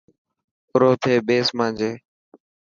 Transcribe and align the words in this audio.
ارو 0.73 0.89
ٿي 1.01 1.13
ٻيسن 1.27 1.53
مانجي. 1.57 1.91